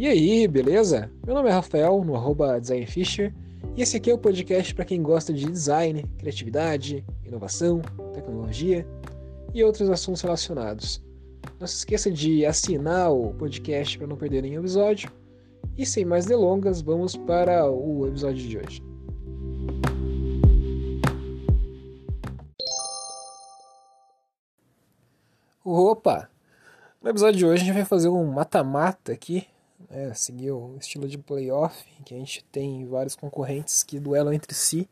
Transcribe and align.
E 0.00 0.08
aí, 0.08 0.48
beleza? 0.48 1.12
Meu 1.26 1.34
nome 1.34 1.50
é 1.50 1.52
Rafael, 1.52 2.02
no 2.02 2.16
arroba 2.16 2.58
designfisher, 2.58 3.34
e 3.76 3.82
esse 3.82 3.98
aqui 3.98 4.10
é 4.10 4.14
o 4.14 4.18
podcast 4.18 4.74
para 4.74 4.86
quem 4.86 5.02
gosta 5.02 5.30
de 5.30 5.44
design, 5.44 6.06
criatividade, 6.16 7.04
inovação, 7.22 7.82
tecnologia 8.14 8.88
e 9.52 9.62
outros 9.62 9.90
assuntos 9.90 10.22
relacionados. 10.22 11.04
Não 11.60 11.66
se 11.66 11.76
esqueça 11.76 12.10
de 12.10 12.46
assinar 12.46 13.12
o 13.12 13.34
podcast 13.34 13.98
para 13.98 14.06
não 14.06 14.16
perder 14.16 14.40
nenhum 14.40 14.60
episódio. 14.60 15.12
E 15.76 15.84
sem 15.84 16.06
mais 16.06 16.24
delongas, 16.24 16.80
vamos 16.80 17.14
para 17.14 17.70
o 17.70 18.06
episódio 18.06 18.48
de 18.48 18.56
hoje. 18.56 18.82
Opa! 25.62 26.30
No 27.02 27.10
episódio 27.10 27.38
de 27.38 27.44
hoje 27.44 27.62
a 27.62 27.64
gente 27.66 27.74
vai 27.74 27.84
fazer 27.84 28.08
um 28.08 28.24
mata-mata 28.24 29.12
aqui 29.12 29.46
né, 29.90 30.14
seguir 30.14 30.52
o 30.52 30.76
estilo 30.78 31.08
de 31.08 31.18
playoff, 31.18 31.84
que 32.04 32.14
a 32.14 32.16
gente 32.16 32.44
tem 32.44 32.86
vários 32.86 33.16
concorrentes 33.16 33.82
que 33.82 33.98
duelam 33.98 34.32
entre 34.32 34.54
si 34.54 34.88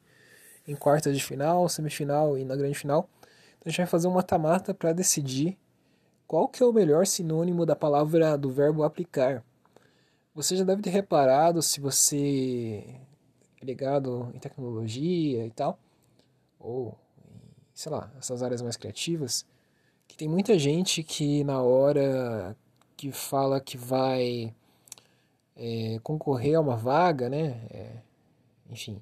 em 0.67 0.75
quartas 0.75 1.17
de 1.17 1.25
final, 1.25 1.67
semifinal 1.69 2.37
e 2.37 2.45
na 2.45 2.57
grande 2.57 2.77
final. 2.77 3.09
Então 3.23 3.63
a 3.67 3.69
gente 3.71 3.79
vai 3.79 3.87
fazer 3.87 4.09
um 4.09 4.13
mata-mata 4.13 4.75
para 4.75 4.93
decidir 4.93 5.57
qual 6.27 6.49
que 6.49 6.63
é 6.63 6.67
o 6.67 6.73
melhor 6.73 7.07
sinônimo 7.07 7.65
da 7.65 7.75
palavra 7.75 8.37
do 8.37 8.51
verbo 8.51 8.83
aplicar. 8.83 9.43
Você 10.35 10.57
já 10.57 10.65
deve 10.65 10.83
ter 10.83 10.91
reparado 10.91 11.63
se 11.63 11.81
você 11.81 12.85
é 13.61 13.65
ligado 13.65 14.31
em 14.35 14.39
tecnologia 14.39 15.47
e 15.47 15.51
tal, 15.51 15.79
ou 16.59 16.97
sei 17.73 17.93
lá, 17.93 18.13
essas 18.19 18.43
áreas 18.43 18.61
mais 18.61 18.77
criativas, 18.77 19.47
que 20.07 20.17
tem 20.17 20.29
muita 20.29 20.59
gente 20.59 21.03
que 21.03 21.45
na 21.45 21.63
hora 21.63 22.57
que 22.97 23.11
fala 23.13 23.61
que 23.61 23.77
vai 23.77 24.55
é, 25.59 25.99
concorrer 26.03 26.57
a 26.57 26.61
uma 26.61 26.77
vaga, 26.77 27.29
né? 27.29 27.67
É, 27.71 28.03
enfim, 28.71 29.01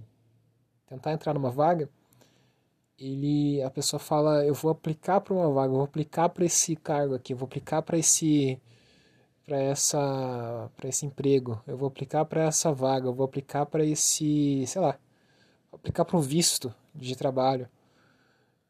tentar 0.87 1.13
entrar 1.13 1.35
numa 1.35 1.51
vaga, 1.51 1.89
ele, 2.99 3.63
a 3.63 3.71
pessoa 3.71 4.01
fala, 4.01 4.45
eu 4.45 4.55
vou 4.55 4.71
aplicar 4.71 5.21
para 5.21 5.35
uma 5.35 5.51
vaga, 5.53 5.73
eu 5.73 5.77
vou 5.77 5.85
aplicar 5.85 6.29
para 6.31 6.45
esse 6.45 6.75
cargo 6.77 7.15
aqui, 7.15 7.35
eu 7.35 7.37
vou 7.37 7.47
aplicar 7.47 7.83
para 7.83 7.99
esse 7.99 8.61
para 9.45 9.59
essa 9.61 10.71
para 10.77 10.89
esse 10.89 11.07
emprego, 11.07 11.63
eu 11.67 11.77
vou 11.77 11.89
aplicar 11.89 12.25
para 12.25 12.45
essa 12.45 12.73
vaga, 12.73 13.09
eu 13.09 13.15
vou 13.15 13.25
aplicar 13.27 13.67
para 13.67 13.85
esse, 13.85 14.67
sei 14.67 14.81
lá, 14.83 14.99
aplicar 15.73 16.05
para 16.05 16.17
um 16.19 16.21
visto 16.21 16.75
de 16.95 17.17
trabalho. 17.17 17.69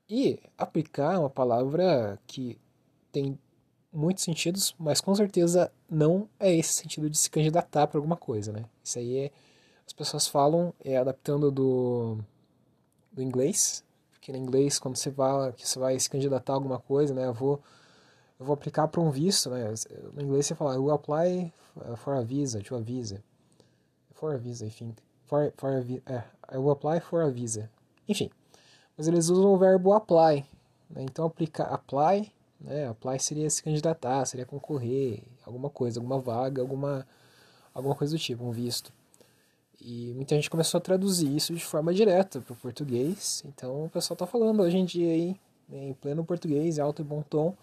E 0.09 0.41
aplicar 0.57 1.15
é 1.15 1.19
uma 1.19 1.31
palavra 1.31 2.19
que 2.27 2.59
tem 3.13 3.39
muitos 3.93 4.25
sentidos, 4.25 4.75
mas 4.79 5.01
com 5.01 5.15
certeza 5.15 5.73
não 5.89 6.29
é 6.39 6.55
esse 6.55 6.73
sentido 6.75 7.09
de 7.09 7.17
se 7.17 7.31
candidatar 7.31 7.87
para 7.87 7.99
alguma 7.99 8.17
coisa, 8.17 8.53
né? 8.53 8.65
Isso 8.83 8.99
aí 8.99 9.19
é, 9.19 9.33
as 9.87 9.93
pessoas 9.93 10.27
falam 10.27 10.75
é 10.85 10.97
adaptando 10.97 11.51
do, 11.51 12.19
do 13.13 13.23
inglês, 13.23 13.85
porque 14.13 14.33
no 14.33 14.39
inglês 14.39 14.79
quando 14.79 14.97
você 14.97 15.11
vai 15.11 15.53
que 15.53 15.67
você 15.67 15.79
vai 15.79 15.99
se 15.99 16.11
candidatar 16.11 16.53
a 16.53 16.57
alguma 16.57 16.79
coisa, 16.79 17.15
né? 17.15 17.27
Eu 17.27 17.35
vou 17.35 17.61
eu 18.39 18.45
vou 18.45 18.55
aplicar 18.55 18.87
para 18.89 19.01
um 19.01 19.11
visto, 19.11 19.49
né? 19.49 19.73
No 20.13 20.23
inglês 20.23 20.47
você 20.47 20.55
fala, 20.55 20.79
will 20.79 20.93
apply 20.93 21.53
for 21.97 22.15
a 22.15 22.21
visa, 22.21 22.61
to 22.61 22.77
a 22.77 22.81
visa. 22.81 23.23
For 24.13 24.35
a 24.35 24.37
visa, 24.37 24.67
I 24.67 24.71
think. 24.71 24.97
For, 25.25 25.53
for 25.57 25.71
a, 25.71 26.13
é, 26.13 26.25
I 26.53 26.59
will 26.59 26.71
apply 26.71 27.01
for 27.01 27.23
a 27.23 27.31
visa. 27.31 27.71
Enfim, 28.09 28.31
mas 28.97 29.09
eles 29.09 29.29
usam 29.29 29.53
o 29.53 29.59
verbo 29.59 29.93
apply. 29.93 30.47
Né? 30.91 31.03
Então, 31.03 31.27
aplicar, 31.27 31.65
apply 31.65 32.33
né? 32.61 32.89
Apply 32.89 33.19
seria 33.19 33.49
se 33.51 33.63
candidatar, 33.63 34.25
seria 34.27 34.47
concorrer, 34.47 35.23
alguma 35.45 35.71
coisa, 35.71 36.01
alguma 36.01 36.19
vaga, 36.19 36.63
alguma, 36.63 37.07
alguma 37.75 37.95
coisa 37.95 38.17
do 38.17 38.19
tipo, 38.19 38.45
um 38.45 38.51
visto. 38.51 38.93
E 39.81 40.13
muita 40.15 40.35
gente 40.35 40.51
começou 40.51 40.79
a 40.79 40.81
traduzir 40.81 41.35
isso 41.35 41.55
de 41.55 41.65
forma 41.65 41.93
direta 41.93 42.41
para 42.41 42.53
o 42.53 42.57
português. 42.57 43.43
Então 43.47 43.85
o 43.85 43.91
pessoal 43.91 44.15
está 44.15 44.27
falando 44.27 44.63
hoje 44.63 44.79
em 44.79 44.85
dia 44.85 45.13
aí, 45.13 45.37
né, 45.69 45.89
em 45.89 45.95
pleno 45.95 46.25
português, 46.25 46.79
alto 46.79 47.03
e 47.03 47.05
bom 47.05 47.23
tom, 47.23 47.55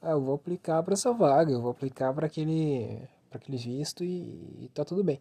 ah, 0.00 0.10
eu 0.12 0.20
vou 0.20 0.34
aplicar 0.34 0.82
para 0.82 0.94
essa 0.94 1.12
vaga, 1.12 1.52
eu 1.52 1.60
vou 1.60 1.70
aplicar 1.70 2.12
para 2.14 2.26
aquele, 2.26 3.00
aquele 3.32 3.56
visto 3.56 4.04
e, 4.04 4.62
e 4.62 4.70
tá 4.72 4.84
tudo 4.84 5.02
bem. 5.02 5.20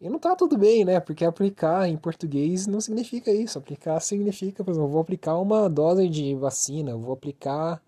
E 0.00 0.08
não 0.08 0.18
tá 0.18 0.34
tudo 0.34 0.56
bem, 0.56 0.84
né? 0.84 0.98
Porque 0.98 1.24
aplicar 1.24 1.86
em 1.86 1.96
português 1.96 2.66
não 2.66 2.80
significa 2.80 3.30
isso. 3.30 3.58
Aplicar 3.58 4.00
significa, 4.00 4.64
por 4.64 4.70
exemplo, 4.70 4.88
eu 4.88 4.92
vou 4.92 5.02
aplicar 5.02 5.38
uma 5.38 5.68
dose 5.68 6.08
de 6.08 6.34
vacina, 6.34 6.92
eu 6.92 6.98
vou 6.98 7.12
aplicar 7.12 7.82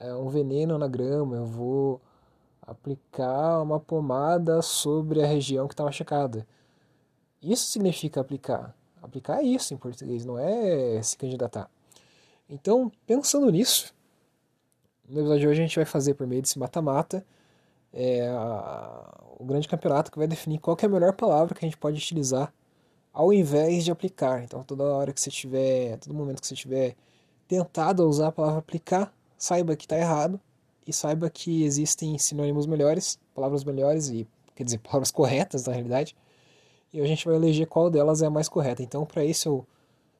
é, 0.00 0.14
um 0.14 0.28
veneno 0.28 0.78
na 0.78 0.88
grama, 0.88 1.36
eu 1.36 1.46
vou 1.46 2.00
aplicar 2.62 3.60
uma 3.62 3.78
pomada 3.78 4.62
sobre 4.62 5.22
a 5.22 5.26
região 5.26 5.68
que 5.68 5.74
está 5.74 5.84
machucada. 5.84 6.46
Isso 7.42 7.66
significa 7.66 8.20
aplicar. 8.20 8.74
Aplicar 9.02 9.40
é 9.40 9.42
isso 9.44 9.74
em 9.74 9.76
português, 9.76 10.24
não 10.24 10.38
é 10.38 11.00
se 11.02 11.16
candidatar. 11.16 11.70
Então, 12.48 12.90
pensando 13.06 13.50
nisso, 13.50 13.94
no 15.08 15.20
episódio 15.20 15.40
de 15.40 15.48
hoje 15.48 15.60
a 15.60 15.66
gente 15.66 15.76
vai 15.76 15.84
fazer 15.84 16.14
por 16.14 16.26
meio 16.26 16.42
desse 16.42 16.58
mata-mata 16.58 17.24
é, 17.92 18.28
o 19.38 19.44
grande 19.44 19.68
campeonato 19.68 20.10
que 20.10 20.18
vai 20.18 20.26
definir 20.26 20.58
qual 20.58 20.76
é 20.80 20.86
a 20.86 20.88
melhor 20.88 21.12
palavra 21.14 21.54
que 21.54 21.64
a 21.64 21.68
gente 21.68 21.78
pode 21.78 21.98
utilizar 21.98 22.52
ao 23.12 23.32
invés 23.32 23.84
de 23.84 23.90
aplicar. 23.90 24.42
Então, 24.42 24.62
toda 24.62 24.84
hora 24.84 25.12
que 25.12 25.20
você 25.20 25.30
tiver, 25.30 25.98
todo 25.98 26.14
momento 26.14 26.40
que 26.40 26.46
você 26.46 26.54
tiver 26.54 26.96
tentado 27.48 28.06
usar 28.08 28.28
a 28.28 28.32
palavra 28.32 28.60
aplicar, 28.60 29.12
saiba 29.40 29.74
que 29.74 29.86
está 29.86 29.98
errado 29.98 30.38
e 30.86 30.92
saiba 30.92 31.30
que 31.30 31.64
existem 31.64 32.18
sinônimos 32.18 32.66
melhores, 32.66 33.18
palavras 33.34 33.64
melhores 33.64 34.10
e 34.10 34.28
quer 34.54 34.64
dizer 34.64 34.78
palavras 34.84 35.10
corretas 35.10 35.64
na 35.64 35.72
realidade. 35.72 36.14
E 36.92 37.00
a 37.00 37.06
gente 37.06 37.24
vai 37.24 37.34
eleger 37.34 37.66
qual 37.66 37.88
delas 37.88 38.20
é 38.20 38.26
a 38.26 38.30
mais 38.30 38.48
correta. 38.48 38.82
Então, 38.82 39.06
para 39.06 39.24
isso 39.24 39.48
eu 39.48 39.66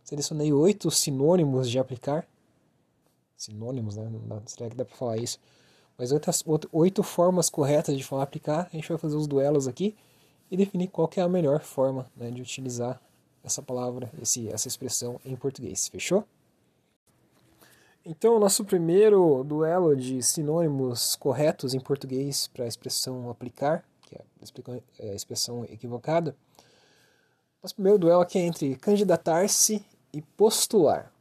selecionei 0.03 0.53
oito 0.53 0.91
sinônimos 0.91 1.69
de 1.69 1.79
aplicar. 1.79 2.27
Sinônimos, 3.37 3.97
né? 3.97 4.09
Não 4.27 4.43
será 4.47 4.71
que 4.71 4.77
dá 4.77 4.85
para 4.85 4.97
falar 4.97 5.17
isso? 5.19 5.39
Mas 5.99 6.11
oito, 6.73 7.03
formas 7.03 7.51
corretas 7.51 7.97
de 7.97 8.03
falar 8.03 8.23
aplicar. 8.23 8.69
A 8.73 8.77
gente 8.77 8.89
vai 8.89 8.97
fazer 8.97 9.17
os 9.17 9.27
duelos 9.27 9.69
aqui 9.69 9.95
e 10.51 10.57
definir 10.57 10.89
qual 10.89 11.11
é 11.15 11.21
a 11.21 11.29
melhor 11.29 11.61
forma 11.61 12.11
né, 12.17 12.31
de 12.31 12.41
utilizar 12.41 13.01
essa 13.43 13.61
palavra, 13.61 14.11
esse, 14.21 14.49
essa 14.49 14.69
expressão 14.69 15.21
em 15.25 15.37
português. 15.37 15.89
Fechou? 15.89 16.25
Então, 18.05 18.37
o 18.37 18.41
nosso 18.41 18.65
primeiro 18.65 19.45
duelo 19.45 19.95
de 19.95 20.23
sinônimos 20.23 21.17
corretos 21.17 21.75
em 21.75 21.81
português 21.81 22.47
para 22.47 22.65
a 22.65 22.69
expressão 22.69 23.29
aplicar, 23.29 23.85
que 24.01 24.17
é 24.17 24.21
a 24.21 25.05
é, 25.11 25.15
expressão 25.15 25.65
equivocada. 25.65 26.35
Nosso 27.63 27.75
primeiro 27.75 27.99
duelo 27.99 28.23
aqui 28.23 28.39
é 28.39 28.43
entre 28.43 28.75
candidatar-se 28.77 29.85
e 30.15 30.23
postular. 30.23 31.13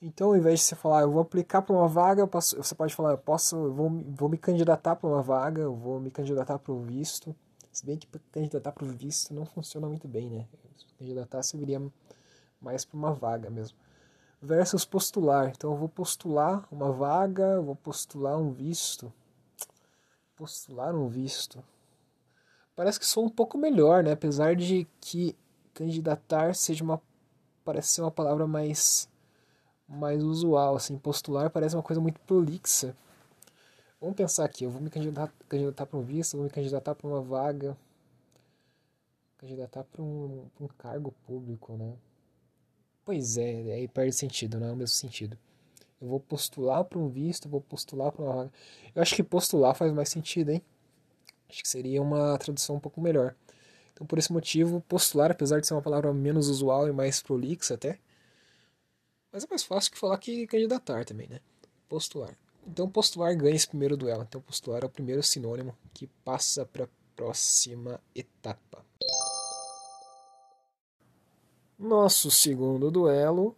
Então, 0.00 0.28
ao 0.28 0.36
invés 0.36 0.60
de 0.60 0.64
você 0.64 0.74
falar, 0.74 1.02
eu 1.02 1.10
vou 1.10 1.20
aplicar 1.20 1.60
para 1.60 1.76
uma 1.76 1.86
vaga, 1.86 2.26
posso, 2.26 2.56
você 2.56 2.74
pode 2.74 2.94
falar, 2.94 3.10
eu 3.10 3.18
posso, 3.18 3.54
eu 3.56 3.74
vou, 3.74 3.90
vou 3.90 4.30
me 4.30 4.38
candidatar 4.38 4.96
para 4.96 5.10
uma 5.10 5.22
vaga, 5.22 5.60
eu 5.60 5.74
vou 5.74 6.00
me 6.00 6.10
candidatar 6.10 6.58
para 6.58 6.72
o 6.72 6.80
visto. 6.80 7.36
Se 7.70 7.84
bem 7.84 7.98
que 7.98 8.06
candidatar 8.32 8.72
para 8.72 8.84
o 8.84 8.88
visto 8.88 9.34
não 9.34 9.44
funciona 9.44 9.86
muito 9.86 10.08
bem, 10.08 10.30
né? 10.30 10.46
Candidatar 10.98 11.42
serviria 11.42 11.82
mais 12.62 12.86
para 12.86 12.96
uma 12.96 13.12
vaga 13.12 13.50
mesmo 13.50 13.76
versus 14.46 14.84
postular. 14.84 15.50
Então 15.50 15.72
eu 15.72 15.76
vou 15.76 15.88
postular 15.88 16.66
uma 16.70 16.92
vaga, 16.92 17.60
vou 17.60 17.76
postular 17.76 18.38
um 18.38 18.52
visto. 18.52 19.12
Postular 20.36 20.94
um 20.94 21.08
visto. 21.08 21.62
Parece 22.74 23.00
que 23.00 23.06
sou 23.06 23.24
um 23.24 23.28
pouco 23.28 23.58
melhor, 23.58 24.04
né? 24.04 24.12
Apesar 24.12 24.54
de 24.54 24.86
que 25.00 25.36
candidatar 25.74 26.54
seja 26.54 26.84
uma 26.84 27.00
parece 27.64 27.88
ser 27.88 28.02
uma 28.02 28.10
palavra 28.10 28.46
mais 28.46 29.08
mais 29.88 30.22
usual, 30.22 30.76
assim, 30.76 30.98
postular 30.98 31.50
parece 31.50 31.76
uma 31.76 31.82
coisa 31.82 32.00
muito 32.00 32.20
prolixa. 32.20 32.96
Vamos 34.00 34.16
pensar 34.16 34.44
aqui, 34.44 34.64
eu 34.64 34.70
vou 34.70 34.80
me 34.80 34.90
candidatar, 34.90 35.32
candidatar 35.48 35.86
para 35.86 35.98
um 35.98 36.02
visto, 36.02 36.36
vou 36.36 36.44
me 36.44 36.50
candidatar 36.50 36.94
para 36.94 37.06
uma 37.06 37.20
vaga, 37.22 37.76
candidatar 39.38 39.84
para 39.84 40.02
um, 40.02 40.46
um 40.60 40.68
cargo 40.68 41.12
público, 41.26 41.76
né? 41.76 41.94
Pois 43.06 43.38
é, 43.38 43.72
aí 43.72 43.86
perde 43.86 44.16
sentido, 44.16 44.58
não 44.58 44.66
é 44.66 44.72
o 44.72 44.76
mesmo 44.76 44.96
sentido. 44.96 45.38
Eu 46.00 46.08
vou 46.08 46.18
postular 46.18 46.84
para 46.84 46.98
um 46.98 47.08
visto, 47.08 47.48
vou 47.48 47.60
postular 47.60 48.10
para 48.10 48.24
uma 48.24 48.34
vaga. 48.34 48.52
Eu 48.96 49.00
acho 49.00 49.14
que 49.14 49.22
postular 49.22 49.76
faz 49.76 49.92
mais 49.92 50.08
sentido, 50.08 50.50
hein? 50.50 50.60
Acho 51.48 51.62
que 51.62 51.68
seria 51.68 52.02
uma 52.02 52.36
tradução 52.36 52.74
um 52.76 52.80
pouco 52.80 53.00
melhor. 53.00 53.36
Então, 53.92 54.04
por 54.04 54.18
esse 54.18 54.32
motivo, 54.32 54.80
postular, 54.88 55.30
apesar 55.30 55.60
de 55.60 55.68
ser 55.68 55.74
uma 55.74 55.82
palavra 55.82 56.12
menos 56.12 56.48
usual 56.48 56.88
e 56.88 56.92
mais 56.92 57.22
prolixa 57.22 57.74
até, 57.74 58.00
mas 59.32 59.44
é 59.44 59.46
mais 59.48 59.62
fácil 59.62 59.92
que 59.92 59.98
falar 59.98 60.18
que 60.18 60.44
candidatar 60.48 61.04
também, 61.04 61.28
né? 61.28 61.40
Postular. 61.88 62.36
Então, 62.66 62.90
postular 62.90 63.36
ganha 63.36 63.54
esse 63.54 63.68
primeiro 63.68 63.96
duelo. 63.96 64.24
Então, 64.24 64.40
postular 64.40 64.82
é 64.82 64.86
o 64.86 64.90
primeiro 64.90 65.22
sinônimo 65.22 65.78
que 65.94 66.08
passa 66.24 66.66
para 66.66 66.84
a 66.84 66.88
próxima 67.14 68.00
etapa. 68.16 68.84
Nosso 71.78 72.30
segundo 72.30 72.90
duelo 72.90 73.54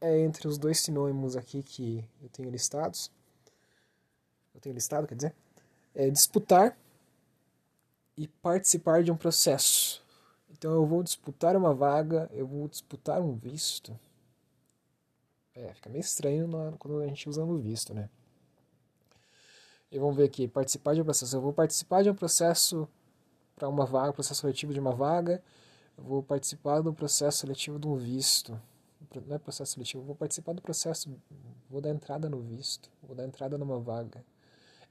é 0.00 0.20
entre 0.20 0.46
os 0.46 0.56
dois 0.58 0.78
sinônimos 0.78 1.36
aqui 1.36 1.62
que 1.62 2.08
eu 2.22 2.28
tenho 2.28 2.50
listados. 2.50 3.10
Eu 4.54 4.60
tenho 4.60 4.74
listado, 4.74 5.08
quer 5.08 5.16
dizer, 5.16 5.34
é 5.92 6.08
disputar 6.08 6.78
e 8.16 8.28
participar 8.28 9.02
de 9.02 9.10
um 9.10 9.16
processo. 9.16 10.04
Então 10.50 10.72
eu 10.72 10.86
vou 10.86 11.02
disputar 11.02 11.56
uma 11.56 11.74
vaga, 11.74 12.30
eu 12.32 12.46
vou 12.46 12.68
disputar 12.68 13.20
um 13.20 13.34
visto. 13.34 13.98
É, 15.52 15.74
fica 15.74 15.90
meio 15.90 16.00
estranho 16.00 16.48
quando 16.78 17.00
a 17.00 17.06
gente 17.08 17.28
usa 17.28 17.44
no 17.44 17.58
visto, 17.58 17.92
né? 17.92 18.08
E 19.90 19.98
vamos 19.98 20.16
ver 20.16 20.24
aqui, 20.24 20.46
participar 20.46 20.94
de 20.94 21.00
um 21.00 21.04
processo. 21.04 21.36
Eu 21.36 21.40
vou 21.40 21.52
participar 21.52 22.02
de 22.02 22.10
um 22.10 22.14
processo 22.14 22.88
para 23.56 23.68
uma 23.68 23.84
vaga, 23.84 24.12
processo 24.12 24.42
seletivo 24.42 24.72
de 24.72 24.78
uma 24.78 24.94
vaga. 24.94 25.42
Eu 25.98 26.04
vou 26.04 26.22
participar 26.22 26.80
do 26.80 26.94
processo 26.94 27.38
seletivo 27.38 27.78
de 27.78 27.88
um 27.88 27.96
visto. 27.96 28.58
Não 29.26 29.34
é 29.34 29.38
processo 29.38 29.72
seletivo, 29.72 30.02
eu 30.02 30.06
vou 30.06 30.14
participar 30.14 30.52
do 30.52 30.62
processo, 30.62 31.10
vou 31.68 31.80
dar 31.80 31.90
entrada 31.90 32.28
no 32.28 32.40
visto, 32.40 32.90
vou 33.02 33.16
dar 33.16 33.24
entrada 33.24 33.58
numa 33.58 33.80
vaga. 33.80 34.24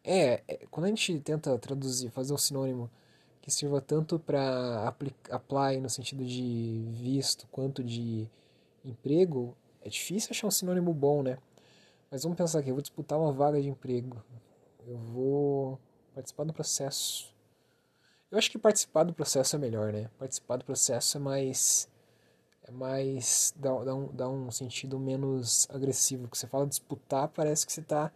É, 0.03 0.43
é 0.47 0.65
quando 0.69 0.85
a 0.85 0.89
gente 0.89 1.19
tenta 1.19 1.57
traduzir, 1.57 2.09
fazer 2.09 2.33
um 2.33 2.37
sinônimo 2.37 2.89
que 3.41 3.49
sirva 3.51 3.79
tanto 3.79 4.19
para 4.19 4.93
apply 5.29 5.79
no 5.79 5.89
sentido 5.89 6.25
de 6.25 6.83
visto 6.91 7.47
quanto 7.51 7.81
de 7.83 8.27
emprego, 8.83 9.55
é 9.81 9.89
difícil 9.89 10.31
achar 10.31 10.47
um 10.47 10.51
sinônimo 10.51 10.93
bom, 10.93 11.23
né? 11.23 11.37
Mas 12.11 12.23
vamos 12.23 12.37
pensar 12.37 12.59
aqui, 12.59 12.69
eu 12.69 12.75
vou 12.75 12.81
disputar 12.81 13.17
uma 13.17 13.31
vaga 13.31 13.61
de 13.61 13.69
emprego. 13.69 14.21
Eu 14.85 14.97
vou 14.97 15.79
participar 16.13 16.43
do 16.43 16.53
processo. 16.53 17.33
Eu 18.29 18.37
acho 18.37 18.51
que 18.51 18.57
participar 18.57 19.03
do 19.03 19.13
processo 19.13 19.55
é 19.55 19.59
melhor, 19.59 19.93
né? 19.93 20.09
Participar 20.19 20.57
do 20.57 20.65
processo 20.65 21.17
é 21.17 21.19
mais. 21.19 21.89
É 22.63 22.71
mais. 22.71 23.53
dá, 23.55 23.71
dá, 23.83 23.95
um, 23.95 24.07
dá 24.07 24.29
um 24.29 24.51
sentido 24.51 24.99
menos 24.99 25.67
agressivo. 25.69 26.27
Que 26.27 26.37
você 26.37 26.45
fala 26.45 26.67
disputar, 26.67 27.29
parece 27.29 27.65
que 27.65 27.71
você 27.71 27.79
está 27.79 28.11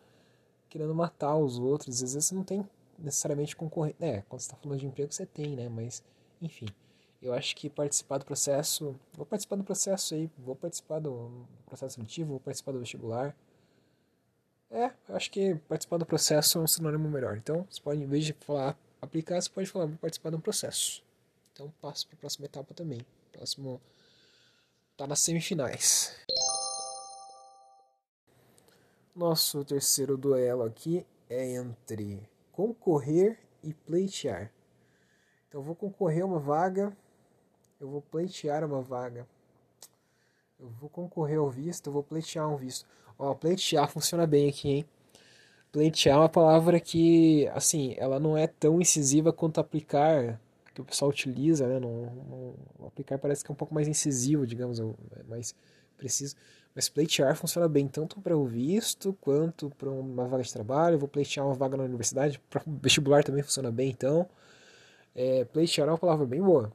querendo 0.69 0.94
matar 0.94 1.38
os 1.38 1.58
outros. 1.58 1.96
Às 1.96 2.13
vezes 2.13 2.25
você 2.25 2.36
não 2.36 2.44
tem 2.44 2.68
necessariamente 3.00 3.56
concorrer. 3.56 3.96
É, 4.02 4.22
quando 4.28 4.42
você 4.42 4.48
está 4.48 4.58
falando 4.58 4.80
de 4.80 4.86
emprego, 4.86 5.13
você 5.13 5.25
tem, 5.25 5.56
né? 5.56 5.69
Mas, 5.69 6.04
enfim. 6.42 6.68
Eu 7.22 7.34
acho 7.34 7.56
que 7.56 7.69
participar 7.69 8.18
do 8.18 8.25
processo. 8.25 9.00
Vou 9.13 9.25
participar 9.25 9.56
do 9.56 9.63
processo 9.63 10.13
aí. 10.13 10.30
Vou 10.38 10.56
participar 10.56 11.00
do 11.00 11.48
processo 11.66 11.96
seletivo, 11.96 12.31
vou 12.31 12.40
participar 12.40 12.74
do 12.74 12.80
vestibular. 12.80 13.36
É, 14.69 14.92
eu 15.08 15.16
acho 15.16 15.31
que 15.31 15.56
participar 15.69 15.98
do 15.98 16.06
processo 16.06 16.58
é 16.58 16.62
um 16.62 16.68
sinônimo 16.68 17.10
melhor. 17.10 17.38
Então, 17.38 17.66
você 17.69 17.80
pode, 17.81 18.02
em 18.02 18.08
vez 18.08 18.25
de 18.25 18.34
falar 18.34 18.78
aplicar, 19.01 19.42
você 19.42 19.50
pode 19.50 19.69
falar 19.69 19.86
vou 19.88 19.98
participar 19.98 20.30
de 20.30 20.36
um 20.36 20.42
processo. 20.42 21.03
Então, 21.51 21.74
passo 21.81 22.07
para 22.07 22.15
a 22.15 22.19
próxima 22.19 22.45
etapa 22.45 22.74
também. 22.74 23.06
Próximo. 23.31 23.81
Tá 24.95 25.07
nas 25.07 25.19
semifinais. 25.19 26.15
Nosso 29.15 29.65
terceiro 29.65 30.18
duelo 30.18 30.63
aqui 30.63 31.06
é 31.30 31.56
entre 31.56 32.30
concorrer 32.51 33.39
e 33.63 33.74
pleitear. 33.74 34.51
Então 35.48 35.62
vou 35.62 35.75
concorrer 35.75 36.24
a 36.24 36.25
uma 36.25 36.39
vaga, 36.39 36.95
eu 37.80 37.89
vou 37.89 38.01
pleitear 38.01 38.63
uma 38.63 38.81
vaga. 38.81 39.27
Eu 40.59 40.69
vou 40.69 40.89
concorrer 40.89 41.39
ao 41.39 41.50
visto, 41.50 41.88
eu 41.88 41.94
vou 41.94 42.03
pleitear 42.03 42.48
um 42.48 42.56
visto. 42.56 42.88
Ó, 43.18 43.33
pleitear 43.33 43.89
funciona 43.89 44.25
bem 44.25 44.50
aqui, 44.50 44.69
hein? 44.69 44.89
Pleitear 45.72 46.18
é 46.18 46.20
uma 46.20 46.30
palavra 46.30 46.80
que, 46.80 47.48
assim, 47.54 47.96
ela 47.98 48.20
não 48.20 48.38
é 48.38 48.46
tão 48.46 48.82
incisiva 48.82 49.32
quanto 49.32 49.60
aplicar, 49.60 50.40
que 50.74 50.82
o 50.82 50.86
pessoal 50.86 51.10
utiliza, 51.10 51.66
né? 51.68 51.80
Não, 51.80 52.06
não, 52.30 52.88
aplicar 52.88 53.18
parece 53.18 53.44
que 53.44 53.52
é 53.52 53.54
um 53.54 53.56
pouco 53.56 53.74
mais 53.74 53.88
incisivo, 53.88 54.46
digamos, 54.46 54.80
é 54.80 55.24
mais 55.30 55.56
preciso. 55.98 56.36
Mas 56.76 56.90
pleitear 56.90 57.36
funciona 57.36 57.68
bem 57.70 57.88
tanto 57.88 58.20
para 58.22 58.38
o 58.38 58.46
visto 58.46 59.14
quanto 59.22 59.70
para 59.72 59.90
uma 59.90 60.28
vaga 60.28 60.44
de 60.44 60.52
trabalho. 60.52 60.96
Eu 60.96 61.00
vou 61.00 61.08
pleitear 61.08 61.46
uma 61.46 61.56
vaga 61.56 61.78
na 61.78 61.84
universidade, 61.84 62.40
para 62.50 62.62
vestibular 62.82 63.24
também 63.24 63.44
funciona 63.44 63.72
bem, 63.72 63.90
então. 63.90 64.28
É, 65.16 65.46
pleitear 65.46 65.88
é 65.88 65.92
uma 65.92 65.98
palavra 65.98 66.26
bem 66.26 66.42
boa. 66.42 66.72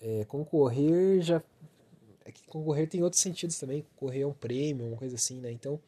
É, 0.00 0.24
concorrer 0.26 1.22
já. 1.22 1.42
É 2.24 2.32
que 2.32 2.44
concorrer 2.46 2.88
tem 2.88 3.02
outros 3.02 3.22
sentidos 3.22 3.58
também. 3.58 3.84
Concorrer 3.96 4.22
é 4.22 4.26
um 4.26 4.32
prêmio, 4.32 4.86
uma 4.86 4.96
coisa 4.96 5.16
assim, 5.16 5.40
né? 5.40 5.50
Então 5.50 5.80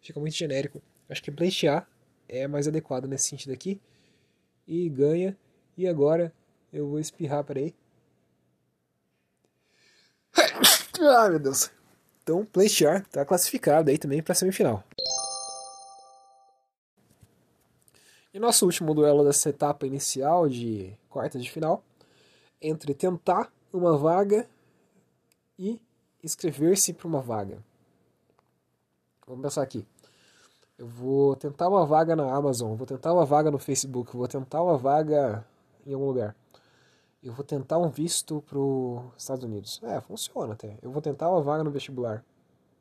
fica 0.00 0.18
muito 0.20 0.34
genérico. 0.34 0.82
Acho 1.10 1.22
que 1.22 1.32
pleitear 1.32 1.88
é 2.28 2.46
mais 2.46 2.68
adequado 2.68 3.06
nesse 3.06 3.28
sentido 3.28 3.52
aqui. 3.52 3.80
E 4.66 4.88
ganha. 4.88 5.36
E 5.76 5.88
agora 5.88 6.32
eu 6.72 6.88
vou 6.88 7.00
espirrar, 7.00 7.42
peraí. 7.42 7.74
Ai 11.00 11.30
meu 11.30 11.40
Deus. 11.40 11.70
Então, 12.22 12.44
pleitear 12.44 13.02
está 13.02 13.24
classificado 13.24 13.90
aí 13.90 13.98
também 13.98 14.22
para 14.22 14.32
a 14.32 14.36
semifinal. 14.36 14.84
E 18.32 18.38
nosso 18.38 18.64
último 18.64 18.94
duelo 18.94 19.24
dessa 19.24 19.50
etapa 19.50 19.84
inicial 19.84 20.48
de 20.48 20.96
quartas 21.08 21.42
de 21.42 21.50
final, 21.50 21.82
entre 22.62 22.94
tentar 22.94 23.52
uma 23.72 23.98
vaga 23.98 24.48
e 25.58 25.80
inscrever-se 26.22 26.92
para 26.92 27.08
uma 27.08 27.20
vaga. 27.20 27.58
Vamos 29.26 29.42
pensar 29.42 29.62
aqui. 29.62 29.84
Eu 30.80 30.86
vou 30.86 31.36
tentar 31.36 31.68
uma 31.68 31.86
vaga 31.86 32.16
na 32.16 32.34
Amazon, 32.34 32.74
vou 32.74 32.86
tentar 32.86 33.12
uma 33.12 33.24
vaga 33.24 33.52
no 33.52 33.58
Facebook, 33.58 34.16
vou 34.16 34.26
tentar 34.26 34.62
uma 34.62 34.76
vaga 34.76 35.46
em 35.86 35.94
algum 35.94 36.06
lugar 36.06 36.34
eu 37.22 37.32
vou 37.34 37.44
tentar 37.44 37.78
um 37.78 37.88
visto 37.88 38.42
para 38.42 38.58
os 38.58 39.02
Estados 39.16 39.44
Unidos. 39.44 39.80
É, 39.82 40.00
funciona 40.00 40.54
até. 40.54 40.78
Eu 40.80 40.90
vou 40.90 41.02
tentar 41.02 41.30
uma 41.30 41.42
vaga 41.42 41.62
no 41.62 41.70
vestibular. 41.70 42.24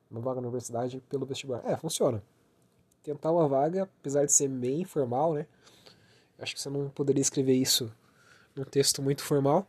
Uma 0.09 0.21
vaga 0.21 0.39
na 0.39 0.47
universidade 0.47 1.01
pelo 1.09 1.25
vestibular. 1.25 1.61
É, 1.65 1.75
funciona. 1.75 2.23
Tentar 3.03 3.31
uma 3.31 3.47
vaga, 3.47 3.83
apesar 3.83 4.25
de 4.25 4.31
ser 4.31 4.47
bem 4.47 4.81
informal, 4.81 5.33
né? 5.33 5.45
Acho 6.37 6.55
que 6.55 6.61
você 6.61 6.69
não 6.69 6.89
poderia 6.89 7.21
escrever 7.21 7.53
isso 7.53 7.91
num 8.55 8.63
texto 8.63 9.01
muito 9.01 9.23
formal. 9.23 9.67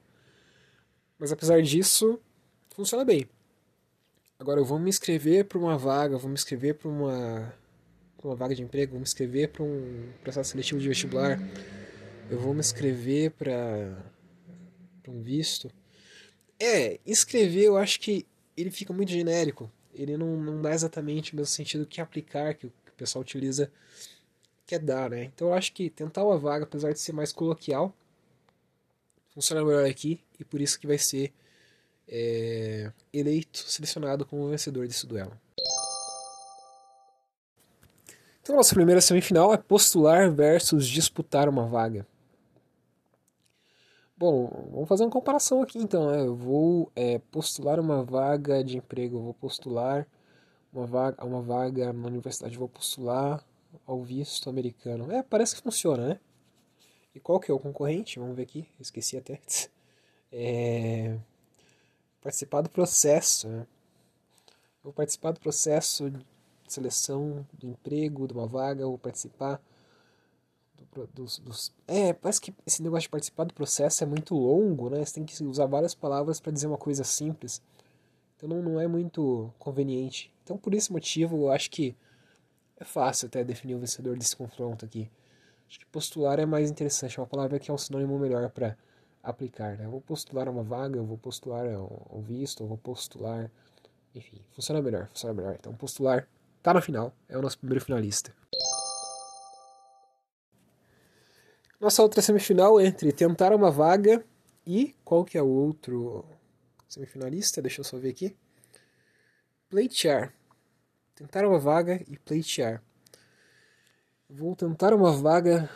Mas 1.19 1.33
apesar 1.33 1.61
disso, 1.63 2.19
funciona 2.71 3.05
bem. 3.05 3.29
Agora 4.39 4.61
eu 4.61 4.65
vou 4.65 4.79
me 4.79 4.89
inscrever 4.89 5.47
para 5.47 5.59
uma 5.59 5.77
vaga, 5.77 6.17
vou 6.17 6.29
me 6.29 6.35
inscrever 6.35 6.77
para 6.77 6.89
uma, 6.89 7.53
uma 8.29 8.37
vaga 8.37 8.55
de 8.55 8.63
emprego, 8.63 8.93
vou 8.93 9.01
me 9.01 9.05
inscrever 9.05 9.49
para 9.49 9.63
um 9.63 10.13
processo 10.23 10.51
seletivo 10.51 10.81
de 10.81 10.89
vestibular, 10.89 11.39
eu 12.31 12.39
vou 12.39 12.53
me 12.55 12.61
inscrever 12.61 13.33
para 13.33 14.05
um 15.09 15.23
visto. 15.23 15.71
É, 16.59 17.01
escrever 17.07 17.65
eu 17.65 17.77
acho 17.77 17.99
que 18.01 18.27
ele 18.57 18.71
fica 18.71 18.93
muito 18.93 19.11
genérico. 19.11 19.71
Ele 19.95 20.17
não, 20.17 20.37
não 20.37 20.63
dá 20.63 20.73
exatamente 20.73 21.33
o 21.33 21.37
mesmo 21.37 21.53
sentido 21.53 21.87
que 21.87 22.01
aplicar, 22.01 22.55
que 22.55 22.67
o 22.67 22.73
pessoal 22.97 23.23
utiliza, 23.23 23.71
quer 24.67 24.79
dar, 24.79 25.11
né? 25.11 25.25
Então 25.25 25.49
eu 25.49 25.55
acho 25.55 25.73
que 25.73 25.91
tentar 25.91 26.25
uma 26.25 26.39
vaga, 26.39 26.65
apesar 26.65 26.93
de 26.93 27.01
ser 27.01 27.13
mais 27.13 27.33
coloquial, 27.33 27.95
funciona 29.35 29.65
melhor 29.65 29.85
aqui 29.85 30.21
e 30.39 30.45
por 30.45 30.61
isso 30.61 30.79
que 30.79 30.87
vai 30.87 30.99
ser 30.99 31.33
é, 32.07 32.93
eleito, 33.13 33.59
selecionado 33.59 34.25
como 34.25 34.49
vencedor 34.49 34.87
desse 34.87 35.07
duelo. 35.07 35.33
Então, 38.43 38.57
nossa 38.57 38.75
primeira 38.75 39.01
semifinal 39.01 39.53
é 39.53 39.57
postular 39.57 40.31
versus 40.31 40.87
disputar 40.87 41.49
uma 41.49 41.67
vaga. 41.67 42.07
Bom, 44.17 44.69
vamos 44.71 44.89
fazer 44.89 45.05
uma 45.05 45.11
comparação 45.11 45.63
aqui 45.63 45.79
então. 45.79 46.11
Né? 46.11 46.21
Eu 46.21 46.35
vou 46.35 46.93
é, 46.95 47.19
postular 47.31 47.81
uma 47.81 48.03
vaga 48.03 48.63
de 48.63 48.77
emprego, 48.77 49.17
eu 49.17 49.23
vou 49.23 49.35
postular 49.35 50.07
uma 50.73 50.87
vaga, 50.87 51.25
uma 51.25 51.41
vaga 51.41 51.93
na 51.93 52.07
universidade, 52.07 52.55
eu 52.55 52.61
vou 52.61 52.69
postular 52.69 53.45
ao 53.87 54.03
visto 54.03 54.51
americano. 54.51 55.11
É, 55.11 55.23
parece 55.23 55.57
que 55.57 55.63
funciona, 55.63 56.09
né? 56.09 56.21
E 57.15 57.19
qual 57.19 57.41
que 57.41 57.51
é 57.51 57.55
o 57.55 57.59
concorrente? 57.59 58.19
Vamos 58.19 58.37
ver 58.37 58.43
aqui, 58.43 58.69
esqueci 58.79 59.17
até. 59.17 59.41
É, 60.33 61.19
participar 62.21 62.61
do 62.61 62.71
processo. 62.71 63.49
Né? 63.49 63.67
Vou 64.83 64.93
participar 64.93 65.33
do 65.33 65.41
processo 65.41 66.13
de 66.71 66.75
seleção 66.75 67.45
do 67.53 67.67
emprego, 67.67 68.29
de 68.29 68.33
uma 68.33 68.47
vaga, 68.47 68.87
vou 68.87 68.97
participar 68.97 69.61
dos, 71.15 71.39
dos, 71.39 71.73
É, 71.87 72.13
parece 72.13 72.41
que 72.41 72.55
esse 72.67 72.83
negócio 72.83 73.03
de 73.03 73.11
participar 73.11 73.45
do 73.45 73.55
processo 73.55 74.03
é 74.03 74.07
muito 74.07 74.35
longo, 74.35 74.91
né? 74.91 75.05
Você 75.05 75.15
tem 75.15 75.25
que 75.25 75.43
usar 75.45 75.67
várias 75.67 75.95
palavras 75.95 76.41
para 76.41 76.53
dizer 76.53 76.67
uma 76.67 76.79
coisa 76.79 77.05
simples. 77.05 77.63
Então 78.37 78.49
não, 78.49 78.63
não 78.63 78.81
é 78.81 78.87
muito 78.89 79.53
conveniente. 79.59 80.33
Então 80.43 80.57
por 80.57 80.75
esse 80.75 80.93
motivo 80.93 81.37
eu 81.37 81.53
acho 81.53 81.71
que 81.71 81.95
é 82.77 82.85
fácil 82.85 83.27
até 83.27 83.45
definir 83.45 83.75
o 83.75 83.79
vencedor 83.79 84.17
desse 84.17 84.37
confronto 84.37 84.85
aqui. 84.85 85.11
Acho 85.69 85.79
que 85.79 85.87
postular 85.87 86.41
é 86.41 86.47
mais 86.47 86.71
interessante, 86.71 87.19
é 87.19 87.21
uma 87.21 87.29
palavra 87.29 87.59
que 87.59 87.71
é 87.71 87.75
um 87.75 87.79
sinônimo 87.79 88.19
melhor 88.19 88.51
para 88.51 88.77
aplicar. 89.23 89.77
Né? 89.77 89.85
Eu 89.85 89.91
vou 89.91 90.01
postular 90.01 90.49
uma 90.49 90.63
vaga, 90.63 90.97
eu 90.97 91.05
vou 91.05 91.19
postular 91.19 91.67
um 92.11 92.21
visto, 92.23 92.63
eu 92.63 92.67
vou 92.67 92.79
postular. 92.79 93.51
Enfim, 94.15 94.41
funciona 94.51 94.83
melhor, 94.83 95.07
funciona 95.09 95.35
melhor. 95.35 95.57
Então 95.61 95.73
postular 95.75 96.27
tá 96.63 96.75
na 96.75 96.81
final, 96.81 97.15
é 97.29 97.37
o 97.37 97.43
nosso 97.43 97.59
primeiro 97.59 97.85
finalista. 97.85 98.35
Nossa 101.81 102.03
outra 102.03 102.21
semifinal 102.21 102.79
entre 102.79 103.11
tentar 103.11 103.55
uma 103.55 103.71
vaga 103.71 104.23
e 104.67 104.95
qual 105.03 105.25
que 105.25 105.39
é 105.39 105.43
o 105.43 105.49
outro 105.49 106.27
semifinalista? 106.87 107.63
Deixa 107.63 107.81
eu 107.81 107.85
só 107.85 107.97
ver 107.97 108.11
aqui. 108.11 108.37
Pleitear. 109.71 110.35
Tentar 111.15 111.47
uma 111.47 111.59
vaga 111.59 112.05
e 112.07 112.19
pleitear. 112.19 112.83
Vou 114.29 114.55
tentar 114.55 114.93
uma 114.93 115.13
vaga 115.13 115.71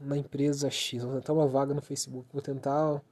na 0.00 0.16
empresa 0.16 0.70
X, 0.70 1.02
vou 1.02 1.14
tentar 1.16 1.32
uma 1.32 1.48
vaga 1.48 1.74
no 1.74 1.82
Facebook, 1.82 2.28
vou 2.32 2.40
tentar 2.40 3.02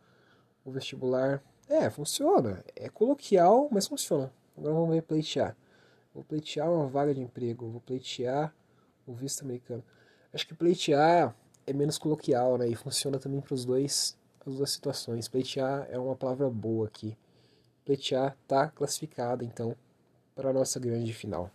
o 0.64 0.70
vestibular. 0.70 1.42
É, 1.68 1.90
funciona. 1.90 2.64
É 2.76 2.88
coloquial, 2.88 3.68
mas 3.70 3.88
funciona. 3.88 4.32
Agora 4.56 4.74
vamos 4.74 4.90
ver 4.90 5.02
pleitear. 5.02 5.56
Vou 6.18 6.24
pleitear 6.24 6.68
uma 6.68 6.88
vaga 6.88 7.14
de 7.14 7.20
emprego, 7.20 7.68
vou 7.68 7.80
pleitear 7.80 8.52
o 9.06 9.14
visto 9.14 9.44
americano. 9.44 9.84
Acho 10.34 10.48
que 10.48 10.52
pleitear 10.52 11.32
é 11.64 11.72
menos 11.72 11.96
coloquial, 11.96 12.58
né? 12.58 12.66
E 12.66 12.74
funciona 12.74 13.20
também 13.20 13.40
para 13.40 13.54
os 13.54 13.64
dois, 13.64 14.18
as 14.44 14.56
duas 14.56 14.68
situações. 14.72 15.28
Pleitear 15.28 15.86
é 15.88 15.96
uma 15.96 16.16
palavra 16.16 16.50
boa 16.50 16.88
aqui. 16.88 17.16
Pleitear 17.84 18.36
tá 18.48 18.66
classificada, 18.66 19.44
então, 19.44 19.76
para 20.34 20.50
a 20.50 20.52
nossa 20.52 20.80
grande 20.80 21.14
final. 21.14 21.52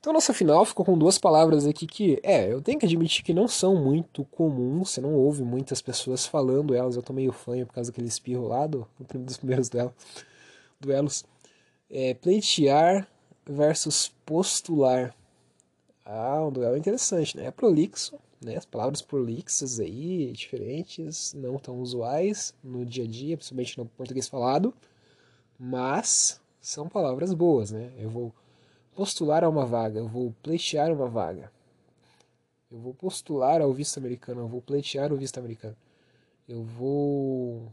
Então, 0.00 0.12
nossa 0.12 0.34
final 0.34 0.64
ficou 0.64 0.84
com 0.84 0.98
duas 0.98 1.18
palavras 1.18 1.68
aqui 1.68 1.86
que, 1.86 2.18
é, 2.24 2.52
eu 2.52 2.60
tenho 2.60 2.80
que 2.80 2.86
admitir 2.86 3.22
que 3.22 3.32
não 3.32 3.46
são 3.46 3.76
muito 3.76 4.24
comuns, 4.24 4.90
você 4.90 5.00
não 5.00 5.14
ouve 5.14 5.44
muitas 5.44 5.80
pessoas 5.80 6.26
falando 6.26 6.74
elas, 6.74 6.96
eu 6.96 7.02
tô 7.02 7.12
meio 7.12 7.30
fanho 7.30 7.64
por 7.64 7.74
causa 7.74 7.92
daquele 7.92 8.08
espirro 8.08 8.48
lá 8.48 8.66
do, 8.66 8.88
dos 9.14 9.36
primeiros 9.36 9.68
duelos. 9.68 9.92
Duelos. 10.80 11.24
É, 11.88 12.14
pleitear 12.14 13.08
versus 13.46 14.12
postular. 14.24 15.14
Ah, 16.04 16.44
um 16.44 16.50
duelo 16.50 16.76
interessante, 16.76 17.36
né? 17.36 17.46
É 17.46 17.50
prolixo, 17.50 18.18
né? 18.40 18.56
As 18.56 18.64
palavras 18.64 19.02
prolixas 19.02 19.78
aí, 19.78 20.32
diferentes, 20.32 21.34
não 21.34 21.58
tão 21.58 21.78
usuais 21.80 22.54
no 22.62 22.84
dia 22.84 23.04
a 23.04 23.06
dia, 23.06 23.36
principalmente 23.36 23.78
no 23.78 23.86
português 23.86 24.28
falado, 24.28 24.74
mas 25.58 26.40
são 26.60 26.88
palavras 26.88 27.34
boas, 27.34 27.70
né? 27.70 27.92
Eu 27.98 28.08
vou 28.08 28.32
postular 28.94 29.44
a 29.44 29.48
uma 29.48 29.66
vaga, 29.66 29.98
eu 29.98 30.08
vou 30.08 30.34
pleitear 30.42 30.92
uma 30.92 31.06
vaga. 31.06 31.52
Eu 32.70 32.78
vou 32.78 32.94
postular 32.94 33.60
ao 33.60 33.72
visto 33.72 33.98
americano, 33.98 34.42
eu 34.42 34.48
vou 34.48 34.62
pleitear 34.62 35.12
o 35.12 35.16
visto 35.16 35.38
americano. 35.38 35.76
Eu 36.48 36.62
vou 36.62 37.72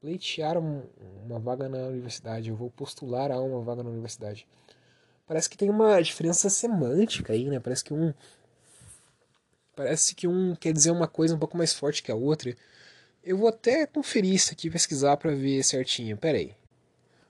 pleitear 0.00 0.56
uma 0.58 1.38
vaga 1.38 1.68
na 1.68 1.78
universidade, 1.88 2.50
eu 2.50 2.56
vou 2.56 2.70
postular 2.70 3.30
a 3.30 3.40
uma 3.40 3.60
vaga 3.62 3.82
na 3.82 3.90
universidade. 3.90 4.46
Parece 5.26 5.50
que 5.50 5.58
tem 5.58 5.68
uma 5.68 6.00
diferença 6.00 6.48
semântica 6.48 7.32
aí, 7.32 7.48
né? 7.48 7.60
Parece 7.60 7.84
que 7.84 7.92
um 7.92 8.14
parece 9.76 10.14
que 10.14 10.26
um 10.26 10.56
quer 10.56 10.72
dizer 10.72 10.90
uma 10.90 11.06
coisa 11.06 11.34
um 11.34 11.38
pouco 11.38 11.56
mais 11.56 11.72
forte 11.72 12.02
que 12.02 12.10
a 12.10 12.14
outra. 12.14 12.56
Eu 13.22 13.36
vou 13.36 13.48
até 13.48 13.86
conferir 13.86 14.34
isso 14.34 14.52
aqui, 14.52 14.70
pesquisar 14.70 15.16
para 15.16 15.34
ver 15.34 15.62
certinho. 15.62 16.16
Pera 16.16 16.38
aí. 16.38 16.54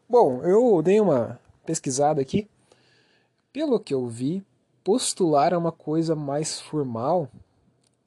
Bom, 0.09 0.43
eu 0.45 0.81
dei 0.83 1.01
uma 1.01 1.41
pesquisada 1.67 2.21
aqui. 2.21 2.49
Pelo 3.53 3.81
que 3.81 3.93
eu 3.93 4.07
vi, 4.07 4.45
postular 4.85 5.53
é 5.53 5.57
uma 5.57 5.73
coisa 5.73 6.15
mais 6.15 6.61
formal 6.61 7.29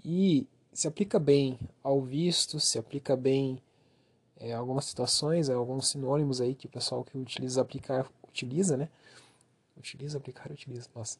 e 0.03 0.47
se 0.73 0.87
aplica 0.87 1.19
bem 1.19 1.59
ao 1.83 2.01
visto, 2.01 2.59
se 2.59 2.79
aplica 2.79 3.15
bem 3.15 3.61
é, 4.41 4.53
algumas 4.53 4.85
situações, 4.85 5.49
é, 5.49 5.53
alguns 5.53 5.87
sinônimos 5.87 6.41
aí 6.41 6.55
que 6.55 6.65
o 6.65 6.69
pessoal 6.69 7.03
que 7.03 7.17
utiliza 7.17 7.61
aplicar 7.61 8.09
utiliza, 8.27 8.75
né? 8.75 8.89
Utiliza, 9.77 10.17
aplicar, 10.17 10.51
utiliza, 10.51 10.89
nossa. 10.95 11.19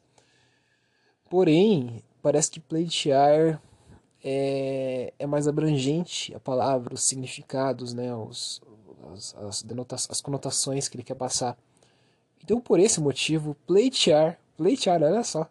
Porém, 1.30 2.02
parece 2.20 2.50
que 2.50 2.60
pleitear 2.60 3.62
é, 4.22 5.12
é 5.18 5.26
mais 5.26 5.46
abrangente 5.46 6.34
a 6.34 6.40
palavra, 6.40 6.94
os 6.94 7.04
significados, 7.04 7.94
né? 7.94 8.14
Os, 8.14 8.60
as, 9.12 9.34
as, 9.36 10.10
as 10.10 10.20
conotações 10.20 10.88
que 10.88 10.96
ele 10.96 11.04
quer 11.04 11.14
passar. 11.14 11.56
Então, 12.42 12.60
por 12.60 12.80
esse 12.80 13.00
motivo, 13.00 13.56
pleitear, 13.66 14.38
pleitear, 14.56 15.00
olha 15.00 15.22
só, 15.22 15.48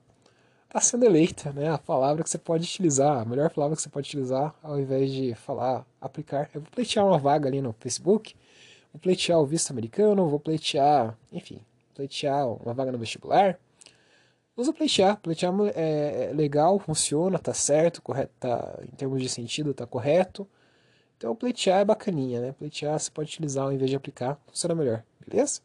está 0.72 0.80
sendo 0.80 1.04
eleita, 1.04 1.52
né? 1.52 1.70
A 1.70 1.78
palavra 1.78 2.24
que 2.24 2.30
você 2.30 2.38
pode 2.38 2.64
utilizar, 2.64 3.20
a 3.20 3.26
melhor 3.26 3.50
palavra 3.50 3.76
que 3.76 3.82
você 3.82 3.90
pode 3.90 4.08
utilizar, 4.08 4.56
ao 4.64 4.80
invés 4.80 5.12
de 5.12 5.36
falar 5.36 5.86
aplicar. 6.00 6.50
Eu 6.54 6.62
vou 6.62 6.72
pleitear 6.72 7.06
uma 7.06 7.18
vaga 7.18 7.50
ali 7.50 7.62
no 7.62 7.74
Facebook, 7.74 8.34
vou 8.94 9.02
pleitear 9.02 9.38
o 9.38 9.46
visto 9.46 9.70
americano, 9.72 10.30
vou 10.30 10.40
pleitear, 10.40 11.18
enfim, 11.30 11.60
pleitear 11.94 12.48
uma 12.48 12.74
vaga 12.74 12.90
no 12.90 12.98
vestibular. 12.98 13.60
Usa 14.56 14.72
pleitear, 14.72 15.18
pleitear 15.18 15.54
é, 15.76 16.30
é 16.30 16.34
legal, 16.34 16.80
funciona, 16.80 17.38
tá 17.38 17.54
certo, 17.54 18.02
correto, 18.02 18.32
tá, 18.40 18.80
em 18.84 18.96
termos 18.96 19.22
de 19.22 19.28
sentido, 19.28 19.74
tá 19.74 19.86
correto. 19.86 20.48
Então, 21.18 21.36
pleitear 21.36 21.82
é 21.82 21.86
bacaninha, 21.86 22.40
né? 22.40 22.52
Pleitear 22.54 22.98
você 22.98 23.12
pode 23.12 23.30
utilizar 23.30 23.66
ao 23.66 23.74
invés 23.74 23.90
de 23.90 23.98
aplicar, 23.98 24.40
funciona 24.48 24.74
melhor, 24.74 25.04
beleza? 25.28 25.60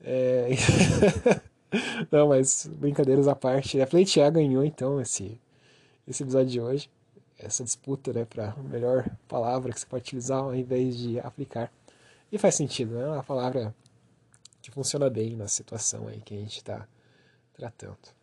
É... 0.00 0.50
Não, 2.10 2.28
mas 2.28 2.68
brincadeiras 2.72 3.28
à 3.28 3.34
parte, 3.34 3.80
a 3.80 3.86
Pleitear 3.86 4.30
ganhou 4.32 4.64
então 4.64 5.00
esse, 5.00 5.40
esse 6.06 6.22
episódio 6.22 6.48
de 6.48 6.60
hoje. 6.60 6.90
Essa 7.38 7.64
disputa, 7.64 8.12
né, 8.12 8.26
para 8.26 8.54
melhor 8.56 9.08
palavra 9.26 9.72
que 9.72 9.80
você 9.80 9.86
pode 9.86 10.02
utilizar 10.02 10.40
ao 10.40 10.54
invés 10.54 10.96
de 10.96 11.18
aplicar. 11.20 11.72
E 12.30 12.36
faz 12.36 12.54
sentido, 12.54 12.94
né? 12.94 13.02
É 13.02 13.08
uma 13.08 13.22
palavra 13.24 13.74
que 14.60 14.70
funciona 14.70 15.08
bem 15.08 15.36
na 15.36 15.48
situação 15.48 16.06
aí 16.06 16.20
que 16.20 16.34
a 16.34 16.38
gente 16.38 16.58
está 16.58 16.86
tratando. 17.54 18.19